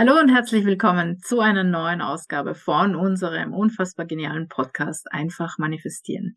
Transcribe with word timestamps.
Hallo 0.00 0.18
und 0.18 0.30
herzlich 0.30 0.64
willkommen 0.64 1.18
zu 1.20 1.40
einer 1.40 1.62
neuen 1.62 2.00
Ausgabe 2.00 2.54
von 2.54 2.96
unserem 2.96 3.52
unfassbar 3.52 4.06
genialen 4.06 4.48
Podcast 4.48 5.12
Einfach 5.12 5.58
manifestieren. 5.58 6.36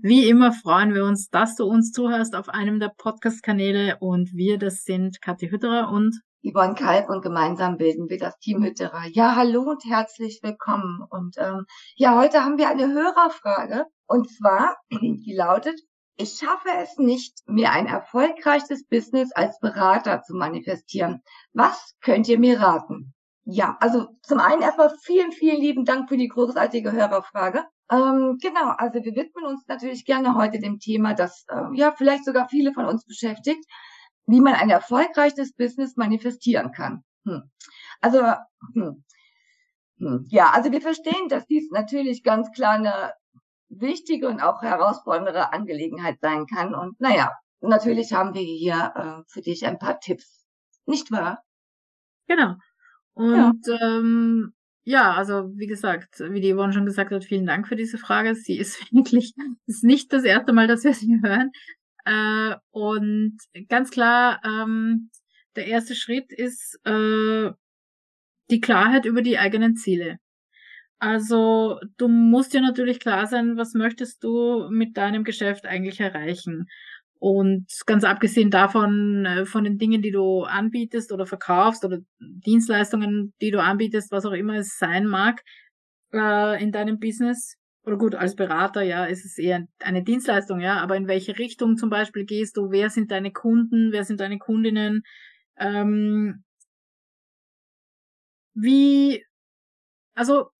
Wie 0.00 0.26
immer 0.30 0.50
freuen 0.52 0.94
wir 0.94 1.04
uns, 1.04 1.28
dass 1.28 1.56
du 1.56 1.66
uns 1.66 1.92
zuhörst 1.92 2.34
auf 2.34 2.48
einem 2.48 2.80
der 2.80 2.90
Podcast-Kanäle 2.96 3.98
und 4.00 4.32
wir, 4.32 4.56
das 4.56 4.84
sind 4.84 5.20
Kathi 5.20 5.50
Hütterer 5.50 5.90
und 5.90 6.22
Yvonne 6.42 6.72
Kalb 6.72 7.10
und 7.10 7.20
gemeinsam 7.20 7.76
bilden 7.76 8.08
wir 8.08 8.16
das 8.16 8.38
Team 8.38 8.64
Hütterer. 8.64 9.02
Ja, 9.08 9.36
hallo 9.36 9.60
und 9.60 9.84
herzlich 9.84 10.40
willkommen. 10.42 11.04
Und 11.10 11.36
ähm, 11.36 11.66
ja, 11.96 12.16
heute 12.16 12.46
haben 12.46 12.56
wir 12.56 12.70
eine 12.70 12.90
Hörerfrage 12.90 13.84
und 14.06 14.30
zwar, 14.30 14.76
die 14.90 15.34
lautet, 15.36 15.78
ich 16.20 16.38
schaffe 16.38 16.68
es 16.78 16.98
nicht, 16.98 17.38
mir 17.46 17.72
ein 17.72 17.86
erfolgreiches 17.86 18.86
Business 18.86 19.32
als 19.32 19.58
Berater 19.60 20.22
zu 20.22 20.34
manifestieren. 20.34 21.22
Was 21.52 21.96
könnt 22.00 22.28
ihr 22.28 22.38
mir 22.38 22.60
raten? 22.60 23.14
Ja, 23.44 23.76
also 23.80 24.08
zum 24.22 24.38
einen 24.38 24.62
erstmal 24.62 24.94
vielen, 25.02 25.32
vielen 25.32 25.60
lieben 25.60 25.84
Dank 25.84 26.08
für 26.08 26.16
die 26.16 26.28
großartige 26.28 26.92
Hörerfrage. 26.92 27.64
Ähm, 27.90 28.38
genau, 28.40 28.74
also 28.76 29.02
wir 29.02 29.14
widmen 29.16 29.44
uns 29.44 29.64
natürlich 29.66 30.04
gerne 30.04 30.34
heute 30.34 30.58
dem 30.58 30.78
Thema, 30.78 31.14
das 31.14 31.44
äh, 31.48 31.74
ja 31.74 31.92
vielleicht 31.96 32.24
sogar 32.24 32.48
viele 32.48 32.72
von 32.72 32.84
uns 32.84 33.04
beschäftigt, 33.04 33.64
wie 34.26 34.40
man 34.40 34.54
ein 34.54 34.70
erfolgreiches 34.70 35.54
Business 35.54 35.96
manifestieren 35.96 36.70
kann. 36.70 37.02
Hm. 37.24 37.50
Also 38.00 38.22
hm. 38.74 39.04
Hm. 40.00 40.26
Ja, 40.28 40.50
also 40.50 40.70
wir 40.72 40.80
verstehen, 40.80 41.28
dass 41.28 41.46
dies 41.46 41.70
natürlich 41.70 42.22
ganz 42.22 42.50
klar 42.52 42.74
eine 42.74 43.12
wichtige 43.70 44.28
und 44.28 44.40
auch 44.40 44.62
herausfordernde 44.62 45.52
Angelegenheit 45.52 46.18
sein 46.20 46.46
kann. 46.46 46.74
Und 46.74 47.00
naja, 47.00 47.32
natürlich 47.60 48.12
haben 48.12 48.34
wir 48.34 48.42
hier 48.42 48.92
äh, 48.94 49.22
für 49.28 49.40
dich 49.40 49.64
ein 49.66 49.78
paar 49.78 50.00
Tipps. 50.00 50.46
Nicht 50.86 51.10
wahr? 51.10 51.42
Genau. 52.26 52.54
Und 53.14 53.66
ja. 53.66 53.80
Ähm, 53.80 54.52
ja, 54.84 55.12
also 55.12 55.50
wie 55.56 55.66
gesagt, 55.66 56.20
wie 56.20 56.40
die 56.40 56.54
Yvonne 56.54 56.72
schon 56.72 56.86
gesagt 56.86 57.12
hat, 57.12 57.24
vielen 57.24 57.46
Dank 57.46 57.68
für 57.68 57.76
diese 57.76 57.98
Frage. 57.98 58.34
Sie 58.34 58.58
ist 58.58 58.80
wirklich, 58.92 59.34
ist 59.66 59.84
nicht 59.84 60.12
das 60.12 60.24
erste 60.24 60.52
Mal, 60.52 60.66
dass 60.66 60.84
wir 60.84 60.94
sie 60.94 61.20
hören. 61.22 61.50
Äh, 62.04 62.56
und 62.70 63.38
ganz 63.68 63.90
klar, 63.90 64.40
ähm, 64.44 65.10
der 65.56 65.66
erste 65.66 65.94
Schritt 65.94 66.32
ist 66.32 66.78
äh, 66.84 67.50
die 68.50 68.60
Klarheit 68.60 69.04
über 69.04 69.22
die 69.22 69.38
eigenen 69.38 69.76
Ziele. 69.76 70.18
Also 71.00 71.80
du 71.96 72.08
musst 72.08 72.52
dir 72.52 72.60
natürlich 72.60 73.00
klar 73.00 73.26
sein, 73.26 73.56
was 73.56 73.72
möchtest 73.74 74.22
du 74.22 74.68
mit 74.70 74.98
deinem 74.98 75.24
Geschäft 75.24 75.64
eigentlich 75.66 75.98
erreichen. 75.98 76.66
Und 77.18 77.66
ganz 77.86 78.04
abgesehen 78.04 78.50
davon, 78.50 79.24
äh, 79.26 79.46
von 79.46 79.64
den 79.64 79.78
Dingen, 79.78 80.02
die 80.02 80.10
du 80.10 80.42
anbietest 80.44 81.12
oder 81.12 81.26
verkaufst 81.26 81.84
oder 81.84 81.98
Dienstleistungen, 82.20 83.32
die 83.40 83.50
du 83.50 83.62
anbietest, 83.62 84.12
was 84.12 84.26
auch 84.26 84.32
immer 84.32 84.54
es 84.56 84.78
sein 84.78 85.06
mag, 85.06 85.42
äh, 86.12 86.62
in 86.62 86.72
deinem 86.72 86.98
Business, 87.00 87.56
oder 87.84 87.96
gut, 87.98 88.14
als 88.14 88.36
Berater, 88.36 88.82
ja, 88.82 89.06
ist 89.06 89.24
es 89.24 89.38
eher 89.38 89.66
eine 89.80 90.02
Dienstleistung, 90.04 90.60
ja, 90.60 90.78
aber 90.80 90.96
in 90.96 91.08
welche 91.08 91.38
Richtung 91.38 91.76
zum 91.78 91.90
Beispiel 91.90 92.24
gehst 92.26 92.56
du, 92.58 92.70
wer 92.70 92.90
sind 92.90 93.10
deine 93.10 93.32
Kunden, 93.32 93.92
wer 93.92 94.04
sind 94.04 94.20
deine 94.20 94.38
Kundinnen, 94.38 95.02
ähm, 95.58 96.44
wie, 98.54 99.24
also 100.14 100.50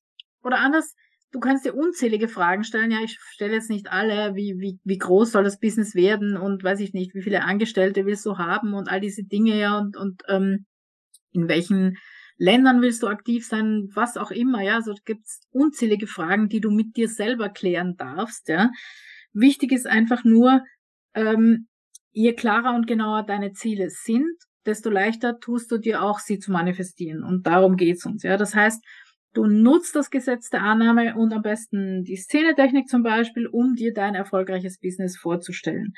oder 0.42 0.58
anders, 0.58 0.94
du 1.32 1.40
kannst 1.40 1.64
dir 1.64 1.74
unzählige 1.74 2.28
Fragen 2.28 2.64
stellen. 2.64 2.90
Ja, 2.90 2.98
ich 3.02 3.18
stelle 3.20 3.54
jetzt 3.54 3.70
nicht 3.70 3.90
alle, 3.90 4.34
wie, 4.34 4.56
wie, 4.58 4.78
wie 4.84 4.98
groß 4.98 5.32
soll 5.32 5.44
das 5.44 5.60
Business 5.60 5.94
werden 5.94 6.36
und 6.36 6.64
weiß 6.64 6.80
ich 6.80 6.92
nicht, 6.92 7.14
wie 7.14 7.22
viele 7.22 7.44
Angestellte 7.44 8.06
willst 8.06 8.26
du 8.26 8.38
haben 8.38 8.74
und 8.74 8.88
all 8.88 9.00
diese 9.00 9.24
Dinge, 9.24 9.58
ja, 9.58 9.78
und, 9.78 9.96
und 9.96 10.22
ähm, 10.28 10.66
in 11.32 11.48
welchen 11.48 11.96
Ländern 12.36 12.80
willst 12.80 13.02
du 13.02 13.06
aktiv 13.06 13.46
sein, 13.46 13.88
was 13.94 14.16
auch 14.16 14.30
immer, 14.30 14.62
ja. 14.62 14.76
Also 14.76 14.94
gibt's 15.04 15.42
unzählige 15.50 16.06
Fragen, 16.06 16.48
die 16.48 16.60
du 16.60 16.70
mit 16.70 16.96
dir 16.96 17.08
selber 17.08 17.50
klären 17.50 17.96
darfst, 17.96 18.48
ja. 18.48 18.70
Wichtig 19.32 19.72
ist 19.72 19.86
einfach 19.86 20.24
nur, 20.24 20.62
ähm, 21.14 21.68
je 22.12 22.32
klarer 22.32 22.74
und 22.74 22.86
genauer 22.86 23.24
deine 23.24 23.52
Ziele 23.52 23.90
sind, 23.90 24.32
desto 24.66 24.90
leichter 24.90 25.38
tust 25.38 25.70
du 25.70 25.78
dir 25.78 26.02
auch, 26.02 26.18
sie 26.18 26.38
zu 26.38 26.50
manifestieren. 26.50 27.22
Und 27.22 27.46
darum 27.46 27.76
geht's 27.76 28.04
uns, 28.06 28.22
ja. 28.22 28.36
Das 28.36 28.54
heißt, 28.54 28.82
Du 29.32 29.46
nutzt 29.46 29.94
das 29.94 30.10
Gesetz 30.10 30.50
der 30.50 30.62
Annahme 30.62 31.14
und 31.14 31.32
am 31.32 31.42
besten 31.42 32.04
die 32.04 32.16
Szenetechnik 32.16 32.88
zum 32.88 33.02
Beispiel, 33.02 33.46
um 33.46 33.74
dir 33.74 33.94
dein 33.94 34.14
erfolgreiches 34.14 34.78
Business 34.78 35.16
vorzustellen. 35.16 35.94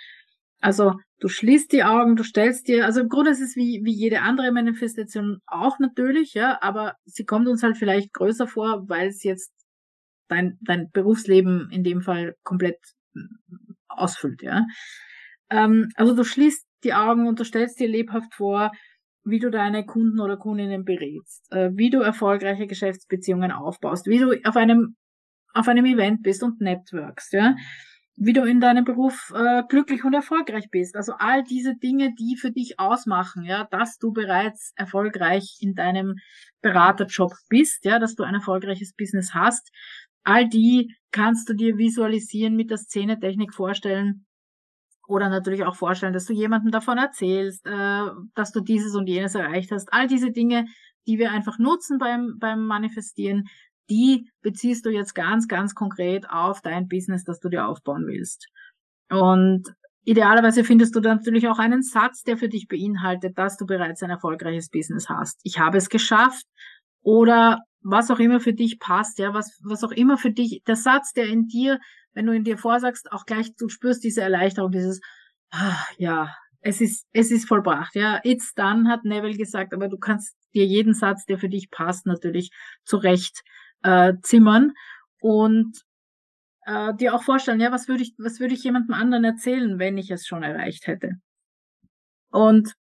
Also 0.61 0.95
du 1.19 1.29
schließt 1.29 1.73
die 1.73 1.83
Augen, 1.83 2.15
du 2.15 2.23
stellst 2.23 2.69
dir, 2.69 2.85
also 2.85 3.01
im 3.01 3.09
Grunde 3.09 3.33
ist 3.33 3.41
es 3.41 3.57
wie, 3.57 3.81
wie 3.85 3.93
jede 3.93 4.21
andere 4.21 4.53
Manifestation 4.53 5.41
auch 5.47 5.79
natürlich, 5.79 6.35
ja, 6.35 6.59
aber 6.63 6.95
sie 7.05 7.25
kommt 7.25 7.49
uns 7.49 7.63
halt 7.63 7.77
vielleicht 7.77 8.13
größer 8.13 8.47
vor, 8.47 8.89
weil 8.89 9.09
es 9.09 9.25
jetzt 9.25 9.53
dein, 10.29 10.59
dein 10.61 10.91
Berufsleben 10.93 11.69
in 11.73 11.83
dem 11.83 12.01
Fall 12.01 12.37
komplett 12.45 12.79
hm, 13.15 13.41
ausfüllt, 13.89 14.43
ja. 14.43 14.67
Ähm, 15.51 15.89
also 15.97 16.15
du 16.15 16.23
schließt 16.23 16.65
die 16.85 16.95
Augen 16.95 17.27
und 17.27 17.41
du 17.41 17.45
stellst 17.45 17.81
dir 17.81 17.89
lebhaft 17.89 18.35
vor, 18.35 18.71
wie 19.25 19.39
du 19.39 19.51
deine 19.51 19.85
Kunden 19.85 20.21
oder 20.21 20.37
Kundinnen 20.37 20.85
berätst, 20.85 21.47
äh, 21.53 21.71
wie 21.75 21.91
du 21.91 22.01
erfolgreiche 22.01 22.67
Geschäftsbeziehungen 22.67 23.53
aufbaust, 23.53 24.07
wie 24.07 24.19
du 24.19 24.33
auf 24.45 24.57
einem, 24.57 24.97
auf 25.55 25.69
einem 25.69 25.85
Event 25.85 26.23
bist 26.23 26.43
und 26.43 26.61
networkst, 26.61 27.33
ja, 27.33 27.55
wie 28.17 28.33
du 28.33 28.45
in 28.45 28.61
deinem 28.61 28.85
Beruf 28.85 29.33
äh, 29.35 29.63
glücklich 29.69 30.05
und 30.05 30.15
erfolgreich 30.15 30.69
bist. 30.71 30.97
Also 30.97 31.15
all 31.19 31.43
diese 31.45 31.77
Dinge, 31.77 32.15
die 32.15 32.37
für 32.37 32.51
dich 32.51 32.79
ausmachen, 32.79 33.45
ja, 33.45 33.67
dass 33.71 33.99
du 33.99 34.13
bereits 34.13 34.73
erfolgreich 34.77 35.57
in 35.61 35.75
deinem 35.75 36.17
Beraterjob 36.61 37.33
bist, 37.49 37.85
ja, 37.85 37.99
dass 37.99 38.15
du 38.15 38.25
ein 38.25 38.35
erfolgreiches 38.35 38.95
Business 38.95 39.35
hast. 39.35 39.71
All 40.25 40.49
die 40.49 40.95
kannst 41.11 41.49
du 41.49 41.55
dir 41.55 41.79
visualisieren 41.79 42.55
mit 42.55 42.71
der 42.71 42.79
Szenetechnik 42.79 43.55
vorstellen 43.55 44.27
oder 45.13 45.29
natürlich 45.29 45.65
auch 45.65 45.77
vorstellen, 45.77 46.15
dass 46.15 46.25
du 46.25 46.33
jemandem 46.33 46.71
davon 46.71 46.97
erzählst, 46.97 47.67
äh, 47.67 48.07
dass 48.35 48.51
du 48.53 48.61
dieses 48.61 48.95
und 48.95 49.07
jenes 49.07 49.35
erreicht 49.35 49.71
hast. 49.71 49.93
All 49.93 50.07
diese 50.07 50.31
Dinge, 50.31 50.65
die 51.07 51.19
wir 51.19 51.33
einfach 51.33 51.59
nutzen 51.59 51.99
beim, 51.99 52.39
beim 52.39 52.67
Manifestieren, 52.67 53.45
die 53.91 54.31
beziehst 54.41 54.87
du 54.87 54.91
jetzt 54.91 55.15
ganz, 55.15 55.49
ganz 55.49 55.75
konkret 55.75 56.31
auf 56.31 56.63
dein 56.63 56.89
Business, 56.89 57.25
das 57.25 57.41
du 57.41 57.51
dir 57.51 57.67
aufbauen 57.67 58.07
willst. 58.07 58.47
Und 59.11 59.65
idealerweise 60.05 60.65
findest 60.65 60.97
du 60.97 61.01
dann 61.01 61.19
natürlich 61.19 61.47
auch 61.47 61.59
einen 61.59 61.83
Satz, 61.83 62.23
der 62.23 62.39
für 62.39 62.49
dich 62.49 62.67
beinhaltet, 62.67 63.37
dass 63.37 63.59
du 63.59 63.67
bereits 63.67 64.03
ein 64.03 64.11
erfolgreiches 64.11 64.71
Business 64.71 65.11
hast. 65.11 65.41
Ich 65.43 65.59
habe 65.59 65.77
es 65.77 65.91
geschafft 65.91 66.47
oder 67.03 67.61
was 67.83 68.11
auch 68.11 68.19
immer 68.19 68.41
für 68.41 68.53
dich 68.53 68.79
passt, 68.79 69.19
ja, 69.19 69.35
was, 69.35 69.61
was 69.63 69.85
auch 69.85 69.93
immer 69.93 70.19
für 70.19 70.31
dich, 70.31 70.63
der 70.67 70.77
Satz, 70.77 71.13
der 71.13 71.27
in 71.27 71.49
dir 71.49 71.81
wenn 72.15 72.27
du 72.27 72.33
in 72.33 72.45
dir 72.45 72.59
vorsagst, 72.59 73.11
auch 73.13 73.27
gleich, 73.27 73.55
du 73.57 73.69
spürst 73.69 74.05
diese 74.05 74.23
Erleichterung, 74.23 74.71
dieses, 74.71 75.01
ah, 75.51 75.77
ja, 75.97 76.35
es 76.61 76.81
ist, 76.81 77.07
es 77.13 77.31
ist 77.31 77.49
vollbracht, 77.49 77.95
ja. 77.95 78.21
It's 78.23 78.55
done, 78.55 78.89
hat 78.89 79.05
Neville 79.05 79.37
gesagt, 79.37 79.75
aber 79.75 79.89
du 79.89 79.99
kannst 79.99 80.37
dir 80.55 80.67
jeden 80.67 80.95
Satz, 80.95 81.25
der 81.25 81.39
für 81.39 81.49
dich 81.49 81.71
passt, 81.71 82.07
natürlich 82.07 82.51
zurecht 82.85 83.43
äh, 83.83 84.15
zimmern 84.23 84.73
und 85.21 85.83
äh, 86.67 86.95
dir 86.95 87.15
auch 87.15 87.23
vorstellen, 87.25 87.61
ja, 87.61 87.73
was 87.73 87.89
würde 87.89 88.03
ich, 88.03 88.15
was 88.19 88.39
würde 88.39 88.55
ich 88.55 88.63
jemandem 88.63 88.95
anderen 88.95 89.25
erzählen, 89.25 89.79
wenn 89.79 89.99
ich 89.99 90.11
es 90.11 90.27
schon 90.27 90.43
erreicht 90.43 90.87
hätte? 90.87 91.17
Und 92.31 92.75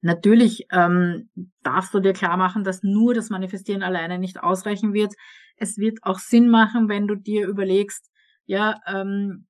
natürlich 0.00 0.66
ähm, 0.70 1.28
darfst 1.62 1.92
du 1.94 2.00
dir 2.00 2.12
klar 2.12 2.36
machen, 2.36 2.64
dass 2.64 2.82
nur 2.82 3.14
das 3.14 3.30
Manifestieren 3.30 3.82
alleine 3.82 4.18
nicht 4.18 4.40
ausreichen 4.42 4.92
wird. 4.92 5.14
Es 5.56 5.78
wird 5.78 5.98
auch 6.02 6.18
Sinn 6.18 6.48
machen, 6.48 6.88
wenn 6.88 7.06
du 7.08 7.14
dir 7.16 7.46
überlegst, 7.46 8.10
ja, 8.46 8.80
ähm, 8.86 9.46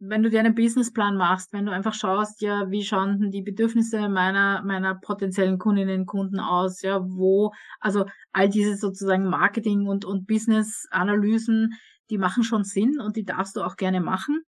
wenn 0.00 0.22
du 0.22 0.30
dir 0.30 0.40
einen 0.40 0.54
Businessplan 0.54 1.16
machst, 1.16 1.52
wenn 1.52 1.66
du 1.66 1.72
einfach 1.72 1.92
schaust, 1.92 2.40
ja, 2.40 2.70
wie 2.70 2.82
schauen 2.82 3.20
denn 3.20 3.30
die 3.30 3.42
Bedürfnisse 3.42 4.08
meiner, 4.08 4.62
meiner 4.62 4.94
potenziellen 4.94 5.58
Kundinnen 5.58 6.00
und 6.00 6.06
Kunden 6.06 6.40
aus, 6.40 6.80
ja, 6.80 7.00
wo, 7.04 7.52
also 7.80 8.06
all 8.32 8.48
diese 8.48 8.76
sozusagen 8.76 9.28
Marketing- 9.28 9.86
und, 9.86 10.06
und 10.06 10.26
Business-Analysen, 10.26 11.74
die 12.08 12.16
machen 12.16 12.44
schon 12.44 12.64
Sinn 12.64 12.98
und 12.98 13.16
die 13.16 13.26
darfst 13.26 13.56
du 13.56 13.62
auch 13.62 13.76
gerne 13.76 14.00
machen. 14.00 14.42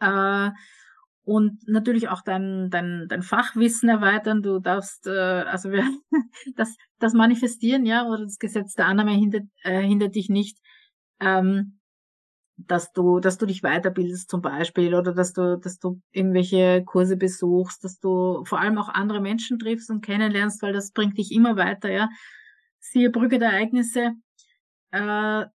Äh, 0.00 0.50
und 1.24 1.66
natürlich 1.68 2.08
auch 2.08 2.22
dein, 2.22 2.68
dein, 2.70 3.06
dein 3.08 3.22
Fachwissen 3.22 3.88
erweitern. 3.88 4.42
Du 4.42 4.58
darfst, 4.58 5.06
äh, 5.06 5.10
also 5.10 5.70
wir, 5.70 5.84
das, 6.56 6.76
das 6.98 7.12
Manifestieren, 7.12 7.86
ja, 7.86 8.06
oder 8.06 8.24
das 8.24 8.38
Gesetz 8.38 8.74
der 8.74 8.86
Annahme 8.86 9.12
hindert, 9.12 9.44
äh, 9.62 9.80
hindert 9.82 10.14
dich 10.16 10.28
nicht, 10.28 10.58
ähm, 11.20 11.78
dass 12.56 12.92
du, 12.92 13.20
dass 13.20 13.38
du 13.38 13.46
dich 13.46 13.62
weiterbildest 13.62 14.28
zum 14.30 14.42
Beispiel 14.42 14.94
oder 14.94 15.12
dass 15.12 15.32
du, 15.32 15.58
dass 15.58 15.78
du 15.78 16.00
irgendwelche 16.10 16.82
Kurse 16.84 17.16
besuchst, 17.16 17.84
dass 17.84 17.98
du 17.98 18.44
vor 18.44 18.60
allem 18.60 18.78
auch 18.78 18.88
andere 18.88 19.20
Menschen 19.20 19.58
triffst 19.58 19.90
und 19.90 20.04
kennenlernst, 20.04 20.62
weil 20.62 20.72
das 20.72 20.92
bringt 20.92 21.18
dich 21.18 21.32
immer 21.32 21.56
weiter, 21.56 21.90
ja. 21.90 22.08
Siehe 22.80 23.10
Brücke 23.10 23.38
der 23.38 23.50
Ereignisse. 23.50 24.12
Äh, 24.90 25.46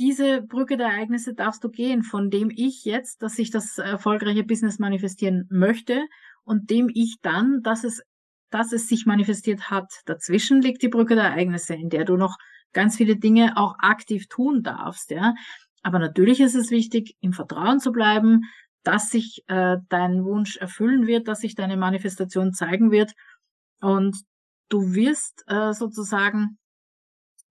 diese 0.00 0.42
Brücke 0.42 0.76
der 0.76 0.88
Ereignisse 0.88 1.34
darfst 1.34 1.62
du 1.62 1.68
gehen, 1.68 2.02
von 2.02 2.30
dem 2.30 2.50
ich 2.50 2.84
jetzt, 2.84 3.22
dass 3.22 3.38
ich 3.38 3.50
das 3.50 3.78
erfolgreiche 3.78 4.44
Business 4.44 4.78
manifestieren 4.78 5.46
möchte 5.50 6.06
und 6.42 6.70
dem 6.70 6.90
ich 6.92 7.18
dann, 7.22 7.62
dass 7.62 7.84
es 7.84 8.02
dass 8.50 8.72
es 8.72 8.88
sich 8.88 9.06
manifestiert 9.06 9.70
hat. 9.70 9.92
Dazwischen 10.06 10.60
liegt 10.60 10.82
die 10.82 10.88
Brücke 10.88 11.14
der 11.14 11.24
Ereignisse, 11.24 11.74
in 11.74 11.88
der 11.88 12.04
du 12.04 12.16
noch 12.16 12.36
ganz 12.72 12.96
viele 12.96 13.16
Dinge 13.16 13.56
auch 13.56 13.76
aktiv 13.78 14.26
tun 14.26 14.62
darfst, 14.62 15.10
ja. 15.10 15.34
Aber 15.82 15.98
natürlich 15.98 16.40
ist 16.40 16.56
es 16.56 16.70
wichtig, 16.70 17.16
im 17.20 17.32
Vertrauen 17.32 17.78
zu 17.78 17.92
bleiben, 17.92 18.42
dass 18.82 19.10
sich 19.10 19.44
äh, 19.46 19.76
dein 19.88 20.24
Wunsch 20.24 20.56
erfüllen 20.56 21.06
wird, 21.06 21.28
dass 21.28 21.40
sich 21.40 21.54
deine 21.54 21.76
Manifestation 21.76 22.52
zeigen 22.52 22.90
wird. 22.90 23.12
Und 23.80 24.16
du 24.68 24.94
wirst 24.94 25.44
äh, 25.46 25.72
sozusagen, 25.72 26.58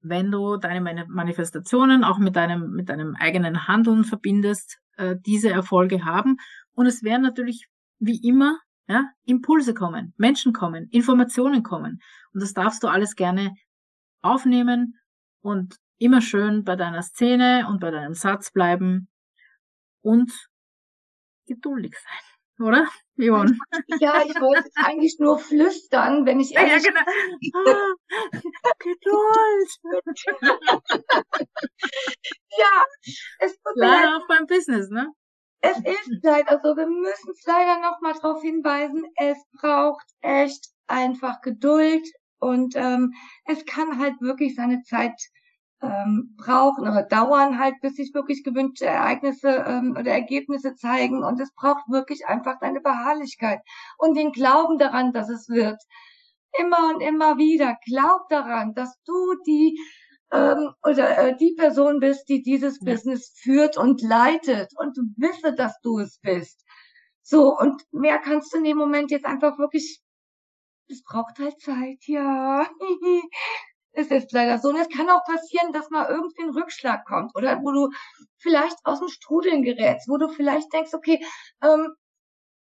wenn 0.02 0.32
du 0.32 0.58
deine 0.58 1.06
Manifestationen 1.08 2.04
auch 2.04 2.18
mit 2.18 2.36
deinem, 2.36 2.72
mit 2.72 2.90
deinem 2.90 3.16
eigenen 3.16 3.68
Handeln 3.68 4.04
verbindest, 4.04 4.80
äh, 4.98 5.16
diese 5.26 5.50
Erfolge 5.50 6.06
haben. 6.06 6.38
Und 6.74 6.86
es 6.86 7.04
werden 7.04 7.22
natürlich 7.22 7.68
wie 8.00 8.20
immer 8.26 8.58
ja, 8.88 9.06
Impulse 9.26 9.74
kommen, 9.74 10.14
Menschen 10.18 10.54
kommen, 10.54 10.88
Informationen 10.90 11.64
kommen. 11.64 12.02
Und 12.34 12.42
das 12.42 12.54
darfst 12.54 12.82
du 12.84 12.88
alles 12.88 13.16
gerne 13.16 13.54
aufnehmen 14.22 14.98
und 15.42 15.76
immer 16.00 16.22
schön 16.22 16.64
bei 16.64 16.76
deiner 16.76 17.04
Szene 17.04 17.68
und 17.70 17.80
bei 17.80 17.92
deinem 17.92 18.14
Satz 18.14 18.52
bleiben 18.52 19.08
und 20.02 20.32
geduldig 21.46 21.96
sein, 21.98 22.39
oder? 22.60 22.88
Yvonne? 23.18 23.58
Ja, 24.00 24.24
ich 24.26 24.36
wollte 24.40 24.70
eigentlich 24.76 25.18
nur 25.20 25.40
flüstern, 25.40 26.26
wenn 26.26 26.40
ich 26.40 26.56
ehrlich 26.56 26.84
Ja, 26.86 26.92
genau. 26.92 27.02
Ah, 27.54 28.74
Geduld. 28.80 29.70
ja, 32.58 32.86
es 33.40 33.54
tut 33.54 33.76
mir 33.76 33.88
leid. 33.88 34.08
auch 34.08 34.28
beim 34.28 34.46
Business, 34.48 34.90
ne? 34.90 35.12
Es 35.62 35.78
ist 35.78 36.10
leider 36.24 36.60
so, 36.64 36.76
wir 36.78 36.88
müssen 36.88 37.32
es 37.32 37.46
leider 37.46 37.80
nochmal 37.82 38.14
darauf 38.14 38.42
hinweisen, 38.42 39.06
es 39.18 39.38
braucht 39.60 40.06
echt 40.22 40.70
einfach 40.88 41.42
Geduld 41.42 42.08
und 42.40 42.76
ähm, 42.78 43.14
es 43.46 43.66
kann 43.66 44.00
halt 44.00 44.22
wirklich 44.22 44.56
seine 44.56 44.82
Zeit 44.84 45.20
ähm, 45.82 46.36
brauchen 46.38 46.88
oder 46.88 47.04
dauern 47.04 47.60
halt, 47.60 47.76
bis 47.82 47.96
sich 47.96 48.14
wirklich 48.14 48.44
gewünschte 48.44 48.86
Ereignisse 48.86 49.50
ähm, 49.50 49.96
oder 49.98 50.12
Ergebnisse 50.12 50.76
zeigen. 50.76 51.24
Und 51.24 51.40
es 51.40 51.54
braucht 51.54 51.90
wirklich 51.90 52.28
einfach 52.28 52.60
deine 52.60 52.82
Beharrlichkeit 52.82 53.62
und 53.98 54.16
den 54.16 54.32
Glauben 54.32 54.78
daran, 54.78 55.14
dass 55.14 55.30
es 55.30 55.50
wird. 55.50 55.82
Immer 56.60 56.94
und 56.94 57.02
immer 57.02 57.38
wieder. 57.38 57.78
Glaub 57.86 58.28
daran, 58.30 58.74
dass 58.74 58.96
du 59.06 59.36
die 59.46 59.78
ähm, 60.32 60.72
oder 60.84 61.18
äh, 61.18 61.38
die 61.38 61.56
Person 61.56 62.00
bist, 62.00 62.30
die 62.30 62.42
dieses 62.42 62.80
ja. 62.82 62.92
Business 62.92 63.34
führt 63.42 63.78
und 63.78 64.02
leitet 64.02 64.72
und 64.78 64.98
wisse, 65.18 65.54
dass 65.54 65.80
du 65.82 66.00
es 66.00 66.20
bist. 66.22 66.64
So, 67.22 67.56
und 67.58 67.82
mehr 67.92 68.20
kannst 68.20 68.54
du 68.54 68.58
in 68.58 68.64
dem 68.64 68.78
Moment 68.78 69.12
jetzt 69.12 69.26
einfach 69.26 69.58
wirklich, 69.60 70.02
es 70.88 71.04
braucht 71.04 71.40
halt 71.40 71.60
Zeit, 71.62 72.00
ja. 72.08 72.68
Es 73.92 74.12
ist 74.12 74.32
leider 74.32 74.60
so. 74.60 74.70
Und 74.70 74.78
es 74.78 74.90
kann 74.90 75.10
auch 75.10 75.24
passieren, 75.26 75.74
dass 75.74 75.90
mal 75.90 76.08
irgendwie 76.10 76.44
ein 76.44 76.52
Rückschlag 76.52 77.06
kommt 77.06 77.36
oder 77.36 77.60
wo 77.62 77.72
du 77.72 77.90
vielleicht 78.38 78.78
aus 78.84 79.00
dem 79.00 79.10
Strudeln 79.10 79.64
gerätst, 79.64 80.08
wo 80.08 80.18
du 80.18 80.30
vielleicht 80.30 80.72
denkst, 80.74 80.94
okay, 80.94 81.24
ähm, 81.64 81.96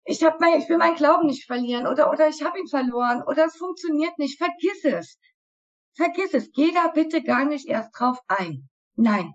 ich 0.04 0.22
hab 0.22 0.40
mein, 0.40 0.60
ich 0.60 0.68
will 0.68 0.78
meinen 0.78 0.96
Glauben 0.96 1.26
nicht 1.26 1.46
verlieren 1.46 1.86
oder 1.86 2.10
oder 2.10 2.28
ich 2.28 2.42
habe 2.42 2.58
ihn 2.60 2.68
verloren 2.68 3.22
oder 3.26 3.46
es 3.46 3.56
funktioniert 3.56 4.18
nicht. 4.18 4.38
Vergiss 4.38 4.84
es. 4.84 5.18
Vergiss 5.94 6.34
es. 6.34 6.52
Geh 6.52 6.72
da 6.72 6.88
bitte 6.88 7.22
gar 7.22 7.44
nicht 7.44 7.66
erst 7.66 7.98
drauf 7.98 8.18
ein. 8.28 8.68
Nein. 8.94 9.34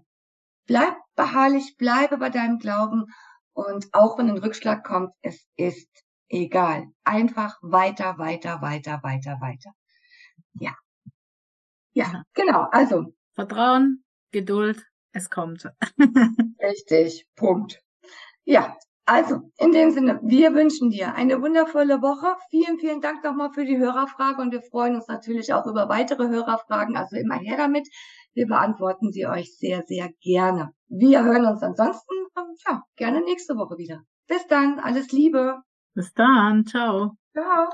Bleib 0.68 0.96
beharrlich, 1.16 1.76
bleibe 1.78 2.18
bei 2.18 2.30
deinem 2.30 2.60
Glauben 2.60 3.06
und 3.54 3.88
auch 3.94 4.18
wenn 4.18 4.30
ein 4.30 4.38
Rückschlag 4.38 4.86
kommt, 4.86 5.12
es 5.22 5.46
ist 5.58 5.90
egal. 6.30 6.86
Einfach 7.04 7.58
weiter, 7.62 8.18
weiter, 8.18 8.62
weiter, 8.62 9.00
weiter, 9.04 9.38
weiter. 9.42 9.72
Ja. 10.54 10.76
Ja, 12.02 12.24
genau. 12.34 12.68
Also. 12.72 13.14
Vertrauen, 13.34 14.04
Geduld, 14.32 14.86
es 15.12 15.30
kommt. 15.30 15.70
Richtig. 16.62 17.28
Punkt. 17.36 17.82
Ja, 18.44 18.76
also, 19.06 19.52
in 19.58 19.72
dem 19.72 19.92
Sinne, 19.92 20.20
wir 20.24 20.54
wünschen 20.54 20.90
dir 20.90 21.16
eine 21.16 21.42
wundervolle 21.42 22.02
Woche. 22.02 22.36
Vielen, 22.50 22.80
vielen 22.80 23.02
Dank 23.02 23.24
nochmal 23.24 23.52
für 23.52 23.66
die 23.66 23.78
Hörerfrage 23.78 24.42
und 24.42 24.52
wir 24.52 24.62
freuen 24.62 24.96
uns 24.96 25.08
natürlich 25.08 25.54
auch 25.54 25.66
über 25.66 25.90
weitere 25.90 26.28
Hörerfragen. 26.28 26.96
Also 26.96 27.18
immer 27.18 27.36
her 27.36 27.58
damit. 27.58 27.88
Wir 28.34 28.48
beantworten 28.48 29.12
sie 29.12 29.28
euch 29.28 29.58
sehr, 29.58 29.84
sehr 29.86 30.10
gerne. 30.22 30.72
Wir 30.88 31.24
hören 31.24 31.46
uns 31.46 31.62
ansonsten, 31.62 32.14
ähm, 32.38 32.56
ja, 32.66 32.84
gerne 32.96 33.22
nächste 33.22 33.56
Woche 33.56 33.78
wieder. 33.78 34.04
Bis 34.28 34.48
dann. 34.48 34.80
Alles 34.80 35.12
Liebe. 35.12 35.58
Bis 35.94 36.14
dann. 36.14 36.66
Ciao. 36.66 37.18
Ciao. 37.34 37.72